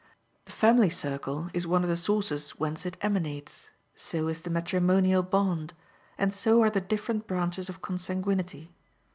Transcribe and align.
The 0.45 0.51
family 0.51 0.89
circle 0.89 1.51
is 1.53 1.67
one 1.67 1.83
of 1.83 1.87
the 1.87 1.95
sources 1.95 2.57
whence 2.59 2.87
it 2.87 2.97
emanates; 3.01 3.69
so 3.93 4.29
is 4.29 4.41
the 4.41 4.49
matrimonial 4.49 5.21
bond; 5.21 5.73
and 6.17 6.33
so 6.33 6.63
are 6.63 6.71
the 6.71 6.81
different 6.81 7.27
branches 7.27 7.69
of 7.69 7.83
consanguinity. 7.83 8.71